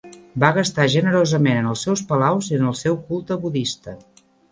Va 0.43 0.47
gastar 0.53 0.85
generosament 0.93 1.59
en 1.61 1.67
els 1.73 1.83
seus 1.87 2.01
palaus 2.13 2.47
i 2.53 2.57
en 2.61 2.65
el 2.71 2.73
seu 2.81 2.97
culte 3.11 3.39
budista. 3.45 3.95